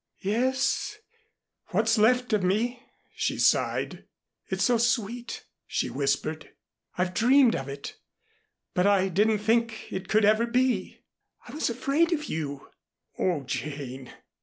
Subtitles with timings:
[0.23, 0.97] "Yes,
[1.67, 2.81] what's left of me,"
[3.13, 4.05] she sighed.
[4.47, 6.49] "It's so sweet," she whispered.
[6.97, 7.97] "I've dreamed of it
[8.73, 11.01] but I didn't think it could ever be.
[11.47, 12.67] I was afraid of you"
[13.19, 14.11] "Oh, Jane!